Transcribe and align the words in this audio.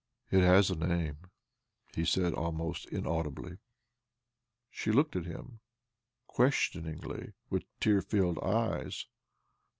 "It 0.31 0.39
has 0.39 0.71
a 0.71 0.75
name," 0.75 1.29
he 1.93 2.05
said 2.05 2.33
almost 2.33 2.87
inaudibly. 2.87 3.59
She 4.71 4.91
looked 4.91 5.15
at 5.15 5.27
him 5.27 5.59
questioningly 6.25 7.33
with 7.51 7.65
tear 7.79 8.01
filled 8.01 8.39
eyes. 8.39 9.05